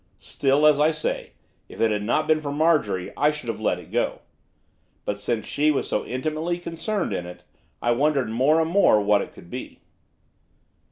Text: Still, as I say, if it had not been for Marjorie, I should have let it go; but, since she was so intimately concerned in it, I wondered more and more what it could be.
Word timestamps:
Still, 0.17 0.65
as 0.65 0.79
I 0.79 0.89
say, 0.89 1.33
if 1.69 1.79
it 1.79 1.91
had 1.91 2.01
not 2.01 2.27
been 2.27 2.41
for 2.41 2.51
Marjorie, 2.51 3.13
I 3.15 3.29
should 3.29 3.49
have 3.49 3.59
let 3.61 3.77
it 3.77 3.91
go; 3.91 4.21
but, 5.05 5.19
since 5.19 5.45
she 5.45 5.69
was 5.69 5.87
so 5.87 6.03
intimately 6.05 6.57
concerned 6.57 7.13
in 7.13 7.27
it, 7.27 7.43
I 7.83 7.91
wondered 7.91 8.27
more 8.31 8.59
and 8.59 8.71
more 8.71 8.99
what 8.99 9.21
it 9.21 9.31
could 9.31 9.51
be. 9.51 9.79